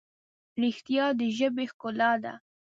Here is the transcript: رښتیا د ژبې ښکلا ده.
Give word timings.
رښتیا 0.61 1.05
د 1.19 1.21
ژبې 1.37 1.65
ښکلا 1.71 2.11
ده. 2.23 2.33